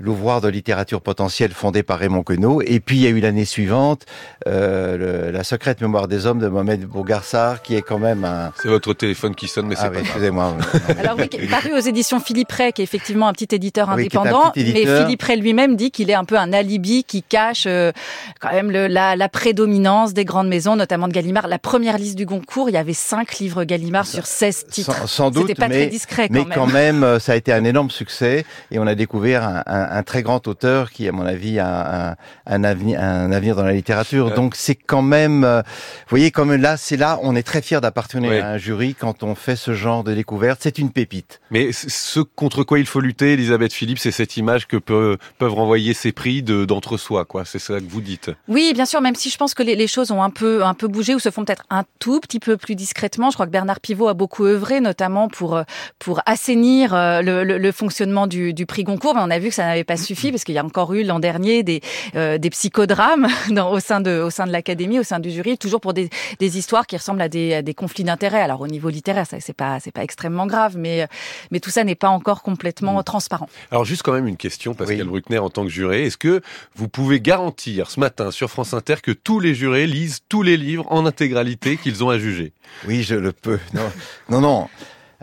l'ouvroir 0.00 0.40
de 0.40 0.48
littérature 0.48 1.00
potentielle 1.02 1.52
fondé 1.52 1.82
par 1.82 1.98
Raymond 1.98 2.22
Queneau. 2.22 2.62
Et 2.62 2.80
puis 2.80 2.96
il 2.96 3.02
y 3.02 3.06
a 3.06 3.10
eu 3.10 3.20
l'année 3.20 3.44
suivante 3.44 4.06
euh, 4.46 5.26
le- 5.26 5.30
La 5.30 5.44
secrète 5.44 5.80
mémoire 5.80 6.08
des 6.08 6.26
hommes 6.26 6.38
de 6.38 6.48
Mohamed 6.48 6.84
Bougarsar, 6.86 7.62
qui 7.62 7.74
est 7.76 7.82
quand 7.82 7.98
même 7.98 8.24
un, 8.24 8.52
C'est 8.62 8.68
votre 8.68 8.94
téléphone 8.94 9.34
qui 9.34 9.46
sonne, 9.46 9.66
mais 9.66 9.76
c'est 9.76 9.82
ah 9.84 9.90
pas 9.90 9.98
oui, 9.98 10.02
grave. 10.02 10.06
excusez-moi. 10.06 10.56
Alors 10.98 11.16
oui, 11.18 11.28
paru 11.48 11.72
aux 11.74 11.80
éditions 11.80 12.18
Philippe 12.20 12.50
Ray, 12.52 12.72
qui 12.72 12.80
est 12.80 12.84
effectivement 12.84 13.28
un 13.28 13.32
petit 13.32 13.54
éditeur 13.54 13.88
Oui, 13.94 14.00
indépendant, 14.02 14.50
petit 14.50 14.72
mais. 14.72 14.86
Philippe 14.86 15.22
Ray 15.22 15.38
lui-même 15.40 15.76
dit 15.76 15.90
qu'il 15.90 16.10
est 16.10 16.14
un 16.14 16.24
peu 16.24 16.36
un 16.38 16.52
alibi 16.52 17.04
qui 17.04 17.22
cache 17.22 17.64
euh, 17.66 17.92
quand 18.40 18.52
même 18.52 18.70
le- 18.70 18.86
la, 18.86 19.16
la 19.16 19.28
prédominance 19.28 20.14
des 20.14 20.24
grandes 20.24 20.48
maisons, 20.48 20.76
notamment 20.76 21.08
de 21.08 21.12
Gallimard. 21.12 21.46
La 21.48 21.58
première 21.58 21.98
liste 21.98 22.16
du 22.16 22.24
Goncourt, 22.26 22.68
il 22.70 22.72
y 22.74 22.78
avait 22.78 22.94
cinq 22.94 23.38
livres 23.38 23.64
Gallimard 23.64 24.06
sur 24.06 24.26
16 24.26 24.66
titres. 24.70 24.94
Sans, 24.96 25.06
sans 25.06 25.30
doute, 25.30 25.48
C'était 25.48 25.54
pas 25.60 25.68
mais, 25.68 25.74
très 25.82 25.86
discret 25.88 26.28
quand 26.28 26.34
mais 26.34 26.44
même. 26.44 26.52
quand 26.54 26.66
même, 26.66 27.04
euh, 27.04 27.18
ça 27.18 27.32
a 27.32 27.36
été 27.36 27.52
un 27.52 27.64
énorme 27.64 27.90
succès 27.90 28.44
et 28.70 28.78
on 28.78 28.86
a 28.86 28.94
découvert 28.94 29.44
un, 29.44 29.62
un- 29.66 29.89
un 29.90 30.02
très 30.02 30.22
grand 30.22 30.46
auteur 30.48 30.90
qui, 30.90 31.08
à 31.08 31.12
mon 31.12 31.26
avis, 31.26 31.58
a 31.58 32.10
un, 32.10 32.16
un 32.46 32.64
avenir, 32.64 33.00
un 33.02 33.32
avenir 33.32 33.56
dans 33.56 33.64
la 33.64 33.72
littérature. 33.72 34.28
Euh. 34.28 34.34
Donc 34.34 34.54
c'est 34.56 34.74
quand 34.74 35.02
même, 35.02 35.44
euh, 35.44 35.62
vous 35.62 36.10
voyez, 36.10 36.30
comme 36.30 36.54
là, 36.54 36.76
c'est 36.76 36.96
là, 36.96 37.18
on 37.22 37.34
est 37.36 37.42
très 37.42 37.62
fier 37.62 37.80
d'appartenir 37.80 38.30
Oui. 38.30 38.38
à 38.38 38.48
un 38.50 38.58
jury 38.58 38.94
quand 38.94 39.22
on 39.22 39.34
fait 39.34 39.56
ce 39.56 39.74
genre 39.74 40.04
de 40.04 40.14
découverte. 40.14 40.60
C'est 40.62 40.78
une 40.78 40.90
pépite. 40.90 41.40
Mais 41.50 41.70
ce 41.72 42.20
contre 42.20 42.62
quoi 42.64 42.78
il 42.78 42.86
faut 42.86 43.00
lutter, 43.00 43.32
Elisabeth 43.34 43.72
Philippe, 43.72 43.98
c'est 43.98 44.10
cette 44.10 44.36
image 44.36 44.66
que 44.66 44.76
peut- 44.76 45.18
peuvent 45.38 45.54
renvoyer 45.54 45.94
ces 45.94 46.12
prix 46.12 46.42
de- 46.42 46.64
d'entre-soi, 46.64 47.24
quoi. 47.24 47.44
C'est 47.44 47.58
ça 47.58 47.78
que 47.80 47.84
vous 47.88 48.00
dites. 48.00 48.30
Oui, 48.48 48.72
bien 48.74 48.84
sûr, 48.86 49.00
même 49.00 49.14
si 49.14 49.30
je 49.30 49.36
pense 49.36 49.54
que 49.54 49.62
les, 49.62 49.76
les 49.76 49.86
choses 49.86 50.10
ont 50.10 50.22
un 50.22 50.30
peu, 50.30 50.64
un 50.64 50.74
peu 50.74 50.88
bougé 50.88 51.14
ou 51.14 51.18
se 51.18 51.30
font 51.30 51.44
peut-être 51.44 51.64
un 51.70 51.84
tout 51.98 52.20
petit 52.20 52.38
peu 52.40 52.56
plus 52.56 52.74
discrètement. 52.74 53.30
Je 53.30 53.34
crois 53.36 53.46
que 53.46 53.50
Bernard 53.50 53.80
Pivot 53.80 54.08
a 54.08 54.14
beaucoup 54.14 54.44
œuvré, 54.46 54.80
notamment 54.80 55.28
pour, 55.28 55.56
euh, 55.56 55.62
pour 55.98 56.20
assainir 56.26 56.94
euh, 56.94 57.22
le, 57.22 57.44
le- 57.44 57.58
le 57.58 57.72
fonctionnement 57.72 58.26
du, 58.26 58.52
du 58.54 58.66
prix 58.66 58.84
Goncourt. 58.84 59.14
Mais 59.14 59.20
on 59.24 59.30
a 59.30 59.38
vu 59.38 59.48
que 59.48 59.54
ça 59.54 59.64
n'avait 59.64 59.79
pas 59.84 59.96
suffi 59.96 60.30
parce 60.30 60.44
qu'il 60.44 60.54
y 60.54 60.58
a 60.58 60.64
encore 60.64 60.92
eu 60.94 61.04
l'an 61.04 61.18
dernier 61.18 61.62
des, 61.62 61.80
euh, 62.14 62.38
des 62.38 62.50
psychodrames 62.50 63.28
dans, 63.50 63.70
au 63.72 63.80
sein 63.80 64.00
de, 64.00 64.20
au 64.20 64.30
sein 64.30 64.46
de 64.46 64.52
l'académie, 64.52 64.98
au 64.98 65.02
sein 65.02 65.18
du 65.18 65.30
jury, 65.30 65.58
toujours 65.58 65.80
pour 65.80 65.92
des, 65.92 66.10
des 66.38 66.58
histoires 66.58 66.86
qui 66.86 66.96
ressemblent 66.96 67.22
à 67.22 67.28
des, 67.28 67.54
à 67.54 67.62
des 67.62 67.74
conflits 67.74 68.04
d'intérêts. 68.04 68.42
Alors 68.42 68.60
au 68.60 68.68
niveau 68.68 68.88
littéraire, 68.88 69.26
ça 69.26 69.38
c'est 69.40 69.52
pas, 69.52 69.80
c'est 69.80 69.92
pas 69.92 70.02
extrêmement 70.02 70.46
grave, 70.46 70.76
mais, 70.76 71.06
mais 71.50 71.60
tout 71.60 71.70
ça 71.70 71.84
n'est 71.84 71.94
pas 71.94 72.08
encore 72.08 72.42
complètement 72.42 73.02
transparent. 73.02 73.48
Alors 73.70 73.84
juste 73.84 74.02
quand 74.02 74.12
même 74.12 74.26
une 74.26 74.36
question, 74.36 74.74
Pascal 74.74 75.02
Oui. 75.02 75.08
Bruckner, 75.08 75.38
en 75.38 75.50
tant 75.50 75.64
que 75.64 75.70
juré. 75.70 76.04
Est-ce 76.04 76.16
que 76.18 76.40
vous 76.74 76.88
pouvez 76.88 77.20
garantir 77.20 77.90
ce 77.90 78.00
matin 78.00 78.30
sur 78.30 78.50
France 78.50 78.74
Inter 78.74 78.96
que 79.02 79.12
tous 79.12 79.40
les 79.40 79.54
jurés 79.54 79.86
lisent 79.86 80.20
tous 80.28 80.42
les 80.42 80.56
livres 80.56 80.86
en 80.90 81.06
intégralité 81.06 81.76
qu'ils 81.76 82.04
ont 82.04 82.10
à 82.10 82.18
juger? 82.18 82.52
Oui, 82.86 83.02
je 83.02 83.14
le 83.14 83.32
peux. 83.32 83.58
Non, 83.74 83.90
non. 84.28 84.40
non. 84.40 84.68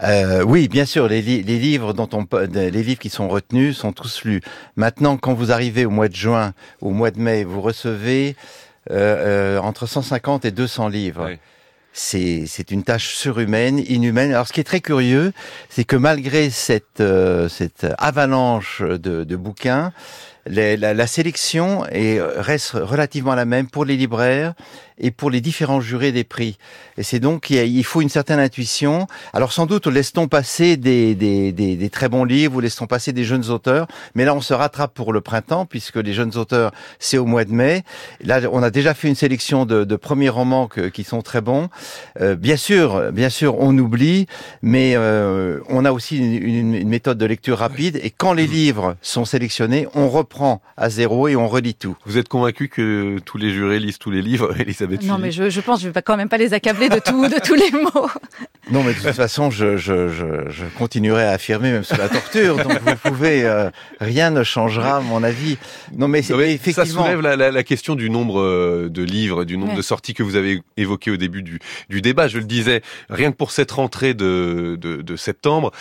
Euh, 0.04 0.44
oui, 0.44 0.68
bien 0.68 0.86
sûr, 0.86 1.08
les, 1.08 1.22
li- 1.22 1.42
les 1.44 1.58
livres 1.58 1.94
dont 1.94 2.10
on, 2.13 2.27
les 2.46 2.70
livres 2.72 3.00
qui 3.00 3.10
sont 3.10 3.27
retenus 3.27 3.77
sont 3.77 3.94
tous 3.94 4.24
lus. 4.25 4.42
Maintenant, 4.75 5.18
quand 5.18 5.34
vous 5.34 5.51
arrivez 5.51 5.86
au 5.86 5.89
mois 5.89 6.08
de 6.08 6.16
juin, 6.16 6.54
au 6.82 6.92
mois 6.92 7.10
de 7.12 7.20
mai, 7.20 7.44
vous 7.44 7.62
recevez 7.62 8.36
euh, 8.92 9.56
euh, 9.58 9.60
entre 9.60 9.88
150 9.88 10.46
et 10.46 10.51
200 10.51 10.89
livres. 10.89 11.25
C'est 11.94 12.44
c'est 12.46 12.70
une 12.70 12.84
tâche 12.84 13.16
surhumaine, 13.16 13.80
inhumaine. 13.80 14.32
Alors, 14.32 14.48
ce 14.48 14.54
qui 14.54 14.60
est 14.60 14.63
très 14.63 14.82
curieux, 14.82 15.34
c'est 15.68 15.84
que 15.84 15.96
malgré 15.96 16.51
cette 16.51 17.01
euh, 17.01 17.50
cette 17.50 17.88
avalanche 17.98 18.84
de, 18.84 19.24
de 19.24 19.36
bouquins, 19.36 19.92
la, 20.50 20.94
la 20.94 21.08
sélection 21.08 21.86
est, 21.92 22.20
reste 22.22 22.72
relativement 22.74 23.36
la 23.36 23.46
même 23.46 23.68
pour 23.68 23.86
les 23.86 23.96
libraires 23.98 24.54
et 25.00 25.12
pour 25.12 25.30
les 25.30 25.42
différents 25.42 25.80
jurés 25.80 26.12
des 26.12 26.24
prix. 26.24 26.58
Et 26.98 27.04
c'est 27.04 27.20
donc 27.20 27.51
il 27.51 27.84
faut 27.84 28.01
une 28.01 28.10
certaine 28.10 28.39
intuition. 28.39 29.06
Alors 29.32 29.51
sans 29.54 29.68
doute 29.68 29.86
laisse-t-on 29.86 30.27
passer 30.27 30.75
des, 30.75 31.13
des, 31.13 31.51
des, 31.51 31.75
des 31.75 31.89
très 31.92 32.10
bons 32.10 32.24
livres 32.24 32.56
ou 32.56 32.60
laisse-t-on 32.62 32.88
passer 32.88 33.13
des 33.13 33.24
jeunes 33.24 33.50
auteurs, 33.51 33.86
mais 34.16 34.25
là 34.25 34.34
on 34.34 34.42
se 34.42 34.56
rattrape 34.56 34.96
pour 34.96 35.13
le 35.13 35.22
printemps 35.22 35.66
puisque 35.68 35.98
les 35.98 36.13
jeunes 36.13 36.36
auteurs 36.36 36.72
c'est 36.98 37.20
au 37.20 37.25
mois 37.25 37.46
de 37.46 37.51
mai. 37.51 37.84
Là 38.24 38.42
on 38.51 38.63
a 38.63 38.72
déjà 38.72 38.96
fait 38.96 39.08
une 39.08 39.16
sélection 39.16 39.66
de, 39.68 39.84
de 39.84 39.96
premiers 39.96 40.30
romans 40.30 40.68
que- 40.68 40.88
qui 40.89 41.04
sont 41.04 41.22
très 41.22 41.42
bons. 41.42 41.70
Euh, 42.22 42.36
bien 42.36 42.58
sûr, 42.58 43.12
bien 43.12 43.30
sûr 43.30 43.56
on 43.60 43.77
oublie, 43.77 44.25
mais 44.63 44.94
euh, 44.96 45.60
on 45.70 45.86
a 45.86 45.92
aussi 45.92 46.18
une, 46.18 46.34
une- 46.34 46.75
une 46.75 46.89
méthode 46.89 47.20
de 47.20 47.25
lecture 47.27 47.60
rapide 47.60 48.00
et 48.01 48.10
quand 48.10 48.34
les 48.34 48.48
livres 48.48 48.96
sont 49.04 49.25
sélectionnés, 49.25 49.88
on 49.94 50.10
reprend 50.10 50.37
reprend 50.38 50.62
à 50.77 50.89
zéro 50.89 51.27
et 51.27 51.36
on 51.36 51.48
relit 51.48 51.74
tout. 51.74 51.98
Vous 52.06 52.17
êtes 52.17 52.29
convaincu 52.29 52.70
que 52.70 53.17
tous 53.25 53.38
les 53.38 53.51
jurés 53.51 53.79
lisent 53.79 53.98
tous 53.98 54.12
les 54.12 54.22
livres, 54.22 54.53
Elisabeth 54.60 55.03
Non, 55.03 55.17
mais 55.17 55.32
je, 55.32 55.50
je 55.50 55.62
pense, 55.62 55.82
je 55.82 55.89
vais 55.89 56.01
quand 56.01 56.17
même 56.17 56.29
pas 56.29 56.38
les 56.38 56.53
accabler 56.53 56.89
de 56.89 57.00
tout, 57.00 57.27
de 57.27 57.39
tous 57.44 57.56
les 57.56 57.72
mots. 57.72 58.08
Non, 58.70 58.84
mais 58.84 58.94
de 58.94 59.00
toute 59.00 59.13
façon, 59.13 59.50
je, 59.50 59.77
je, 59.77 60.10
je, 60.10 60.50
je 60.50 60.65
continuerai 60.77 61.24
à 61.24 61.32
affirmer 61.32 61.72
même 61.72 61.86
sous 61.86 61.96
la 61.96 62.10
torture. 62.10 62.58
Donc 62.58 62.82
vous 62.82 62.96
pouvez, 63.01 63.46
euh, 63.46 63.70
rien 64.01 64.29
ne 64.29 64.44
changera 64.44 65.00
mon 65.00 65.24
avis. 65.24 65.58
Non, 65.96 66.10
mais, 66.10 66.22
non, 66.29 66.36
mais 66.36 66.53
effectivement, 66.53 66.84
ça 66.86 66.91
soulève 66.91 67.22
la, 67.22 67.38
la, 67.38 67.50
la, 67.50 67.63
question 67.63 67.96
du 67.96 68.10
nombre 68.10 68.41
euh, 68.41 68.89
de 68.89 69.03
livres, 69.03 69.46
du 69.46 69.58
nombre 69.58 69.72
ouais. 69.72 69.77
de 69.77 69.82
sorties 69.82 70.13
que 70.13 70.22
vous 70.22 70.36
avez 70.36 70.62
évoqué 70.75 71.12
au 71.12 71.15
début 71.15 71.44
du, 71.44 71.60
du 71.89 72.01
débat. 72.01 72.27
Je 72.27 72.39
le 72.39 72.44
disais, 72.44 72.82
rien 73.10 73.32
que 73.32 73.38
pour 73.38 73.51
cette 73.51 73.72
rentrée 73.72 74.13
de, 74.13 74.77
de, 74.77 75.01
de 75.01 75.15
septembre, 75.15 75.72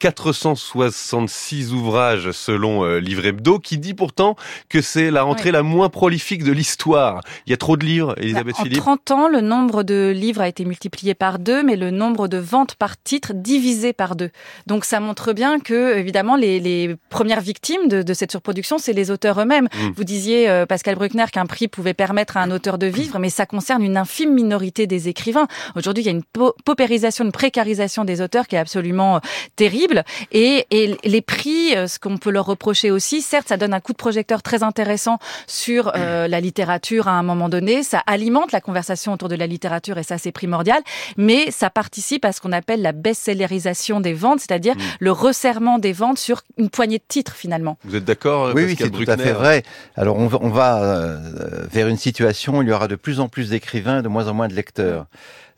466 0.00 1.72
ouvrages 1.72 2.32
selon 2.32 2.84
euh, 2.84 2.98
Livre 2.98 3.24
Hebdo, 3.24 3.60
qui 3.60 3.78
dit 3.78 3.94
pourtant 4.02 4.34
que 4.68 4.80
c'est 4.80 5.12
la 5.12 5.22
rentrée 5.22 5.50
ouais. 5.50 5.52
la 5.52 5.62
moins 5.62 5.88
prolifique 5.88 6.42
de 6.42 6.50
l'histoire. 6.50 7.20
Il 7.46 7.50
y 7.50 7.52
a 7.52 7.56
trop 7.56 7.76
de 7.76 7.86
livres, 7.86 8.16
Elisabeth 8.18 8.56
en 8.58 8.64
Philippe. 8.64 8.80
En 8.80 8.96
30 8.96 9.10
ans, 9.12 9.28
le 9.28 9.40
nombre 9.40 9.84
de 9.84 10.12
livres 10.12 10.40
a 10.40 10.48
été 10.48 10.64
multiplié 10.64 11.14
par 11.14 11.38
deux, 11.38 11.62
mais 11.62 11.76
le 11.76 11.92
nombre 11.92 12.26
de 12.26 12.38
ventes 12.38 12.74
par 12.74 13.00
titre 13.00 13.30
divisé 13.32 13.92
par 13.92 14.16
deux. 14.16 14.30
Donc 14.66 14.84
ça 14.84 14.98
montre 14.98 15.32
bien 15.32 15.60
que, 15.60 15.96
évidemment, 15.96 16.34
les, 16.34 16.58
les 16.58 16.96
premières 17.10 17.40
victimes 17.40 17.86
de, 17.86 18.02
de 18.02 18.12
cette 18.12 18.32
surproduction, 18.32 18.76
c'est 18.76 18.92
les 18.92 19.12
auteurs 19.12 19.40
eux-mêmes. 19.40 19.68
Mmh. 19.72 19.90
Vous 19.94 20.02
disiez, 20.02 20.50
euh, 20.50 20.66
Pascal 20.66 20.96
Bruckner, 20.96 21.26
qu'un 21.30 21.46
prix 21.46 21.68
pouvait 21.68 21.94
permettre 21.94 22.36
à 22.36 22.40
un 22.40 22.50
auteur 22.50 22.78
de 22.78 22.88
vivre, 22.88 23.20
mais 23.20 23.30
ça 23.30 23.46
concerne 23.46 23.84
une 23.84 23.96
infime 23.96 24.34
minorité 24.34 24.88
des 24.88 25.08
écrivains. 25.08 25.46
Aujourd'hui, 25.76 26.02
il 26.02 26.06
y 26.06 26.10
a 26.10 26.12
une 26.12 26.24
paupérisation, 26.64 27.24
une 27.24 27.30
précarisation 27.30 28.04
des 28.04 28.20
auteurs 28.20 28.48
qui 28.48 28.56
est 28.56 28.58
absolument 28.58 29.16
euh, 29.16 29.20
terrible. 29.54 30.02
Et, 30.32 30.66
et 30.72 30.96
les 31.04 31.22
prix, 31.22 31.76
euh, 31.76 31.86
ce 31.86 32.00
qu'on 32.00 32.18
peut 32.18 32.30
leur 32.30 32.46
reprocher 32.46 32.90
aussi, 32.90 33.22
certes, 33.22 33.46
ça 33.46 33.56
donne 33.56 33.74
un 33.74 33.80
coup 33.82 33.92
de 33.92 33.98
projecteur 33.98 34.42
très 34.42 34.62
intéressant 34.62 35.18
sur 35.46 35.92
euh, 35.94 36.28
la 36.28 36.40
littérature 36.40 37.08
à 37.08 37.12
un 37.12 37.22
moment 37.22 37.48
donné. 37.48 37.82
Ça 37.82 38.02
alimente 38.06 38.52
la 38.52 38.60
conversation 38.60 39.12
autour 39.12 39.28
de 39.28 39.34
la 39.34 39.46
littérature 39.46 39.98
et 39.98 40.02
ça, 40.02 40.18
c'est 40.18 40.32
primordial. 40.32 40.80
Mais 41.16 41.50
ça 41.50 41.68
participe 41.68 42.24
à 42.24 42.32
ce 42.32 42.40
qu'on 42.40 42.52
appelle 42.52 42.82
la 42.82 42.92
best-sellerisation 42.92 44.00
des 44.00 44.14
ventes, 44.14 44.40
c'est-à-dire 44.40 44.74
mmh. 44.74 44.80
le 45.00 45.12
resserrement 45.12 45.78
des 45.78 45.92
ventes 45.92 46.18
sur 46.18 46.42
une 46.56 46.70
poignée 46.70 46.98
de 46.98 47.04
titres 47.06 47.34
finalement. 47.34 47.76
Vous 47.84 47.96
êtes 47.96 48.04
d'accord 48.04 48.52
Oui, 48.54 48.64
oui, 48.64 48.76
c'est 48.78 48.90
tout 48.90 49.04
à 49.06 49.16
fait 49.16 49.32
vrai. 49.32 49.62
Alors 49.96 50.18
on 50.18 50.26
va, 50.26 50.38
on 50.40 50.48
va 50.48 50.82
euh, 50.82 51.66
vers 51.70 51.88
une 51.88 51.96
situation 51.96 52.58
où 52.58 52.62
il 52.62 52.68
y 52.68 52.72
aura 52.72 52.88
de 52.88 52.96
plus 52.96 53.20
en 53.20 53.28
plus 53.28 53.50
d'écrivains, 53.50 54.02
de 54.02 54.08
moins 54.08 54.28
en 54.28 54.34
moins 54.34 54.48
de 54.48 54.54
lecteurs. 54.54 55.06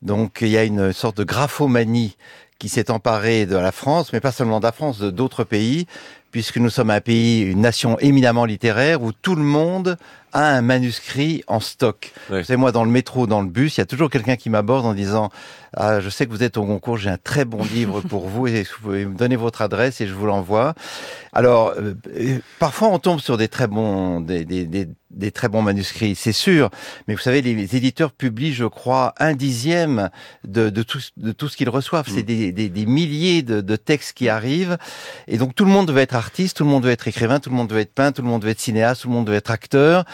Donc 0.02 0.38
il 0.40 0.48
y 0.48 0.58
a 0.58 0.64
une 0.64 0.92
sorte 0.92 1.16
de 1.16 1.24
graphomanie 1.24 2.16
qui 2.58 2.68
s'est 2.68 2.90
emparée 2.90 3.46
de 3.46 3.56
la 3.56 3.72
France, 3.72 4.12
mais 4.12 4.20
pas 4.20 4.32
seulement 4.32 4.60
de 4.60 4.64
la 4.64 4.72
France, 4.72 5.00
d'autres 5.00 5.44
pays, 5.44 5.86
puisque 6.34 6.56
nous 6.56 6.68
sommes 6.68 6.90
un 6.90 7.00
pays, 7.00 7.42
une 7.42 7.60
nation 7.60 7.96
éminemment 8.00 8.44
littéraire, 8.44 9.00
où 9.04 9.12
tout 9.12 9.36
le 9.36 9.44
monde 9.44 9.96
a 10.32 10.48
un 10.48 10.62
manuscrit 10.62 11.44
en 11.46 11.60
stock. 11.60 12.12
Ouais. 12.28 12.40
Vous 12.40 12.46
savez, 12.46 12.56
moi, 12.56 12.72
dans 12.72 12.82
le 12.82 12.90
métro, 12.90 13.28
dans 13.28 13.40
le 13.40 13.46
bus, 13.46 13.76
il 13.76 13.80
y 13.80 13.82
a 13.82 13.86
toujours 13.86 14.10
quelqu'un 14.10 14.34
qui 14.34 14.50
m'aborde 14.50 14.84
en 14.84 14.94
disant 14.94 15.30
ah, 15.76 16.00
je 16.00 16.08
sais 16.08 16.26
que 16.26 16.30
vous 16.30 16.42
êtes 16.42 16.56
au 16.56 16.64
concours, 16.64 16.98
j'ai 16.98 17.10
un 17.10 17.18
très 17.18 17.44
bon 17.44 17.62
livre 17.64 18.00
pour 18.00 18.28
vous, 18.28 18.46
et 18.46 18.62
vous 18.62 18.82
pouvez 18.82 19.06
me 19.06 19.16
donner 19.16 19.36
votre 19.36 19.62
adresse 19.62 20.00
et 20.00 20.06
je 20.06 20.14
vous 20.14 20.26
l'envoie. 20.26 20.74
Alors, 21.32 21.74
euh, 21.76 21.94
parfois, 22.58 22.88
on 22.88 22.98
tombe 22.98 23.20
sur 23.20 23.36
des 23.36 23.48
très 23.48 23.66
bons, 23.66 24.20
des, 24.20 24.44
des, 24.44 24.66
des, 24.66 24.88
des 25.10 25.30
très 25.30 25.48
bons 25.48 25.62
manuscrits, 25.62 26.14
c'est 26.14 26.32
sûr, 26.32 26.70
mais 27.08 27.14
vous 27.14 27.20
savez, 27.20 27.42
les 27.42 27.76
éditeurs 27.76 28.12
publient, 28.12 28.52
je 28.52 28.64
crois, 28.64 29.14
un 29.18 29.34
dixième 29.34 30.10
de, 30.44 30.70
de, 30.70 30.82
tout, 30.82 31.00
de 31.16 31.32
tout 31.32 31.48
ce 31.48 31.56
qu'ils 31.56 31.68
reçoivent. 31.68 32.08
C'est 32.08 32.22
des, 32.22 32.86
milliers 32.86 33.42
de, 33.42 33.60
de, 33.60 33.76
textes 33.76 34.16
qui 34.16 34.28
arrivent, 34.28 34.78
et 35.26 35.38
donc 35.38 35.54
tout 35.54 35.64
le 35.64 35.70
monde 35.70 35.90
veut 35.90 36.00
être 36.00 36.14
tout 36.30 36.64
le 36.64 36.70
monde 36.70 36.84
veut 36.84 36.90
être 36.90 37.08
écrivain, 37.08 37.40
tout 37.40 37.50
le 37.50 37.56
monde 37.56 37.72
veut 37.72 37.80
être 37.80 37.94
peintre, 37.94 38.16
tout 38.16 38.22
le 38.22 38.28
monde 38.28 38.44
veut 38.44 38.50
être 38.50 38.60
cinéaste, 38.60 39.02
tout 39.02 39.08
le 39.08 39.14
monde 39.14 39.28
veut 39.28 39.34
être 39.34 39.50
acteur. 39.50 40.04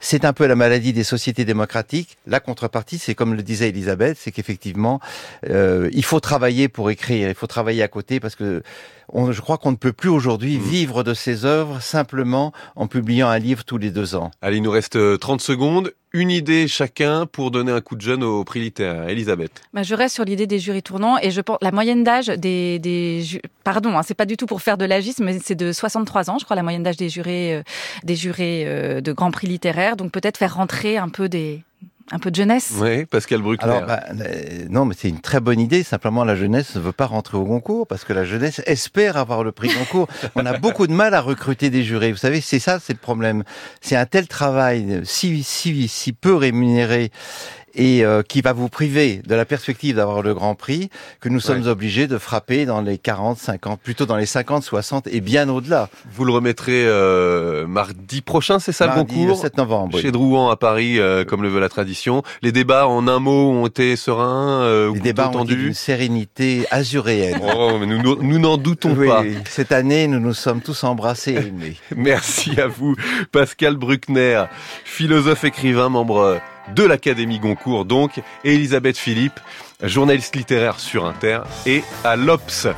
C'est 0.00 0.24
un 0.24 0.32
peu 0.32 0.46
la 0.46 0.54
maladie 0.54 0.92
des 0.92 1.04
sociétés 1.04 1.44
démocratiques. 1.44 2.18
La 2.26 2.40
contrepartie, 2.40 2.98
c'est 2.98 3.14
comme 3.14 3.34
le 3.34 3.42
disait 3.42 3.68
Elisabeth, 3.68 4.18
c'est 4.20 4.30
qu'effectivement, 4.30 5.00
euh, 5.48 5.88
il 5.92 6.04
faut 6.04 6.20
travailler 6.20 6.68
pour 6.68 6.90
écrire, 6.90 7.28
il 7.28 7.34
faut 7.34 7.46
travailler 7.46 7.82
à 7.82 7.88
côté 7.88 8.20
parce 8.20 8.34
que 8.34 8.62
on, 9.10 9.32
je 9.32 9.40
crois 9.40 9.58
qu'on 9.58 9.70
ne 9.70 9.76
peut 9.76 9.92
plus 9.92 10.08
aujourd'hui 10.08 10.58
mmh. 10.58 10.62
vivre 10.62 11.02
de 11.02 11.14
ses 11.14 11.44
œuvres 11.44 11.80
simplement 11.80 12.52
en 12.76 12.86
publiant 12.86 13.28
un 13.28 13.38
livre 13.38 13.64
tous 13.64 13.78
les 13.78 13.90
deux 13.90 14.14
ans. 14.14 14.30
Allez, 14.42 14.58
il 14.58 14.62
nous 14.62 14.70
reste 14.70 15.18
30 15.18 15.40
secondes. 15.40 15.92
Une 16.12 16.30
idée 16.30 16.68
chacun 16.68 17.26
pour 17.26 17.50
donner 17.50 17.70
un 17.70 17.82
coup 17.82 17.94
de 17.94 18.00
jeune 18.00 18.22
au 18.22 18.42
prix 18.42 18.60
littéraire. 18.60 19.08
Elisabeth. 19.08 19.60
Bah, 19.74 19.82
je 19.82 19.94
reste 19.94 20.14
sur 20.14 20.24
l'idée 20.24 20.46
des 20.46 20.58
jurys 20.58 20.82
tournants 20.82 21.18
et 21.20 21.30
je 21.30 21.40
pense 21.42 21.58
la 21.60 21.70
moyenne 21.70 22.02
d'âge 22.02 22.28
des, 22.28 22.78
des 22.78 23.22
ju... 23.22 23.40
pardon, 23.62 23.96
hein, 23.96 24.02
c'est 24.02 24.14
pas 24.14 24.24
du 24.24 24.36
tout 24.36 24.46
pour 24.46 24.62
faire 24.62 24.78
de 24.78 24.86
l'agisme, 24.86 25.24
mais 25.24 25.38
c'est 25.42 25.54
de 25.54 25.70
63 25.70 26.30
ans, 26.30 26.38
je 26.38 26.44
crois, 26.44 26.56
la 26.56 26.62
moyenne 26.62 26.82
d'âge 26.82 26.96
des 26.96 27.10
jurés, 27.10 27.56
euh, 27.56 27.62
des 28.04 28.16
jurés 28.16 28.64
euh, 28.66 29.00
de 29.02 29.12
Grand 29.12 29.30
Prix 29.30 29.48
littéraire. 29.48 29.96
Donc 29.96 30.10
peut-être 30.12 30.38
faire 30.38 30.54
rentrer 30.54 30.96
un 30.96 31.10
peu 31.10 31.28
des 31.28 31.62
un 32.10 32.18
peu 32.18 32.30
de 32.30 32.36
jeunesse? 32.36 32.72
Oui, 32.78 33.04
Pascal 33.04 33.42
Bruckner. 33.42 33.70
Alors, 33.70 33.86
bah, 33.86 34.04
euh, 34.10 34.66
non, 34.70 34.84
mais 34.84 34.94
c'est 34.96 35.08
une 35.08 35.20
très 35.20 35.40
bonne 35.40 35.60
idée. 35.60 35.82
Simplement, 35.82 36.24
la 36.24 36.36
jeunesse 36.36 36.74
ne 36.74 36.80
veut 36.80 36.92
pas 36.92 37.06
rentrer 37.06 37.36
au 37.36 37.44
concours 37.44 37.86
parce 37.86 38.04
que 38.04 38.12
la 38.12 38.24
jeunesse 38.24 38.62
espère 38.66 39.16
avoir 39.16 39.44
le 39.44 39.52
prix 39.52 39.68
concours. 39.68 40.08
On 40.34 40.46
a 40.46 40.58
beaucoup 40.58 40.86
de 40.86 40.92
mal 40.92 41.14
à 41.14 41.20
recruter 41.20 41.70
des 41.70 41.84
jurés. 41.84 42.12
Vous 42.12 42.18
savez, 42.18 42.40
c'est 42.40 42.58
ça, 42.58 42.78
c'est 42.80 42.94
le 42.94 42.98
problème. 42.98 43.44
C'est 43.80 43.96
un 43.96 44.06
tel 44.06 44.26
travail 44.26 45.02
si, 45.04 45.42
si, 45.42 45.88
si 45.88 46.12
peu 46.12 46.34
rémunéré 46.34 47.10
et 47.74 48.04
euh, 48.04 48.22
qui 48.22 48.40
va 48.40 48.52
vous 48.52 48.68
priver 48.68 49.22
de 49.26 49.34
la 49.34 49.44
perspective 49.44 49.96
d'avoir 49.96 50.22
le 50.22 50.34
Grand 50.34 50.54
Prix, 50.54 50.90
que 51.20 51.28
nous 51.28 51.40
sommes 51.40 51.62
ouais. 51.62 51.68
obligés 51.68 52.06
de 52.06 52.18
frapper 52.18 52.66
dans 52.66 52.80
les 52.80 52.98
40, 52.98 53.38
50, 53.38 53.80
plutôt 53.80 54.06
dans 54.06 54.16
les 54.16 54.26
50, 54.26 54.62
60 54.62 55.06
et 55.08 55.20
bien 55.20 55.48
au-delà. 55.48 55.88
Vous 56.12 56.24
le 56.24 56.32
remettrez 56.32 56.84
euh, 56.86 57.66
mardi 57.66 58.20
prochain, 58.20 58.58
c'est 58.58 58.72
ça 58.72 58.86
mardi, 58.86 59.00
le 59.00 59.06
concours 59.08 59.28
le 59.28 59.34
7 59.34 59.56
novembre. 59.56 59.98
Chez 59.98 60.06
oui. 60.06 60.12
Drouan 60.12 60.50
à 60.50 60.56
Paris, 60.56 60.98
euh, 60.98 61.24
comme 61.24 61.42
le 61.42 61.48
veut 61.48 61.60
la 61.60 61.68
tradition. 61.68 62.22
Les 62.42 62.52
débats 62.52 62.86
en 62.86 63.08
un 63.08 63.18
mot 63.18 63.50
ont 63.52 63.66
été 63.66 63.96
sereins, 63.96 64.62
euh, 64.62 64.92
Les 64.94 65.00
débats 65.00 65.30
ont 65.30 65.44
d'une 65.44 65.74
sérénité 65.74 66.66
azuréenne. 66.70 67.40
oh, 67.54 67.78
mais 67.80 67.86
nous 67.86 68.22
nous 68.22 68.38
n'en 68.38 68.56
doutons 68.56 68.94
oui, 68.96 69.08
pas. 69.08 69.22
Cette 69.48 69.72
année, 69.72 70.06
nous 70.08 70.20
nous 70.20 70.34
sommes 70.34 70.60
tous 70.60 70.84
embrassés 70.84 71.32
et 71.32 71.36
aimés. 71.48 71.76
Merci 71.96 72.60
à 72.60 72.66
vous, 72.66 72.96
Pascal 73.32 73.76
Bruckner, 73.76 74.44
philosophe 74.84 75.44
écrivain, 75.44 75.88
membre 75.88 76.40
de 76.74 76.82
l'Académie 76.82 77.38
Goncourt 77.38 77.84
donc, 77.84 78.18
et 78.44 78.54
Elisabeth 78.54 78.98
Philippe, 78.98 79.38
journaliste 79.82 80.34
littéraire 80.36 80.80
sur 80.80 81.06
Inter 81.06 81.40
et 81.66 81.82
à 82.04 82.16
l'Obs. 82.16 82.66